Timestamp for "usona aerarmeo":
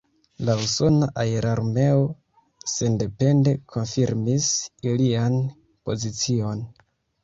0.61-2.01